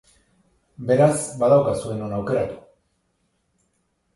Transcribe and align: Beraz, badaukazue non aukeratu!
Beraz, 0.91 1.17
badaukazue 1.43 1.99
non 1.99 2.15
aukeratu! 2.17 2.57